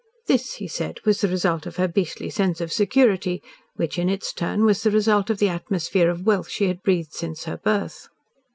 [0.25, 3.39] This, he said, was the result of her beastly sense of security,
[3.75, 7.13] which, in its turn, was the result of the atmosphere of wealth she had breathed
[7.13, 8.07] since her birth.